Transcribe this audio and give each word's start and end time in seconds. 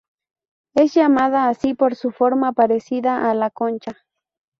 Es 0.73 0.95
llamada 0.95 1.47
así 1.47 1.75
por 1.75 1.93
su 1.95 2.09
forma 2.09 2.53
parecida 2.53 3.29
a 3.29 3.35
la 3.35 3.51
concha. 3.51 4.01